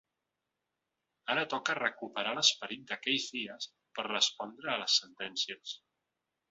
Ara 1.33 1.43
toca 1.51 1.75
recuperar 1.81 2.33
l’esperit 2.39 2.89
d’aquells 2.93 3.29
dies 3.39 3.71
per 3.99 4.09
respondre 4.11 4.75
a 4.77 4.83
les 4.85 5.01
sentències. 5.05 5.81